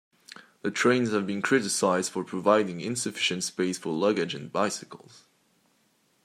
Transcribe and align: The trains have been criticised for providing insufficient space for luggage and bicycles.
The 0.63 0.71
trains 0.71 1.11
have 1.11 1.27
been 1.27 1.43
criticised 1.43 2.11
for 2.11 2.23
providing 2.23 2.81
insufficient 2.81 3.43
space 3.43 3.77
for 3.77 3.93
luggage 3.93 4.33
and 4.33 4.51
bicycles. 4.51 5.25